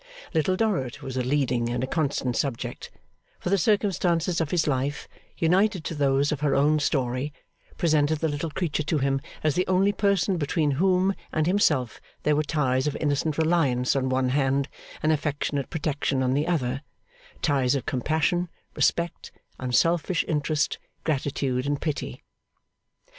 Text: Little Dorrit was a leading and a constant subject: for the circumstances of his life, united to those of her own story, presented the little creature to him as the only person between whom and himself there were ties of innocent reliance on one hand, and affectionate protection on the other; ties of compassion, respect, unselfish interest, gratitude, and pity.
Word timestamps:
Little 0.33 0.55
Dorrit 0.55 1.03
was 1.03 1.15
a 1.15 1.21
leading 1.21 1.69
and 1.69 1.83
a 1.83 1.85
constant 1.85 2.35
subject: 2.35 2.89
for 3.39 3.51
the 3.51 3.57
circumstances 3.59 4.41
of 4.41 4.49
his 4.49 4.65
life, 4.65 5.07
united 5.37 5.83
to 5.83 5.93
those 5.93 6.31
of 6.31 6.39
her 6.39 6.55
own 6.55 6.79
story, 6.79 7.31
presented 7.77 8.17
the 8.17 8.27
little 8.27 8.49
creature 8.49 8.81
to 8.81 8.97
him 8.97 9.21
as 9.43 9.53
the 9.53 9.67
only 9.67 9.91
person 9.91 10.37
between 10.37 10.71
whom 10.81 11.13
and 11.31 11.45
himself 11.45 12.01
there 12.23 12.35
were 12.35 12.41
ties 12.41 12.87
of 12.87 12.95
innocent 12.95 13.37
reliance 13.37 13.95
on 13.95 14.09
one 14.09 14.29
hand, 14.29 14.67
and 15.03 15.11
affectionate 15.11 15.69
protection 15.69 16.23
on 16.23 16.33
the 16.33 16.47
other; 16.47 16.81
ties 17.43 17.75
of 17.75 17.85
compassion, 17.85 18.49
respect, 18.75 19.31
unselfish 19.59 20.25
interest, 20.27 20.79
gratitude, 21.03 21.67
and 21.67 21.79
pity. 21.79 22.23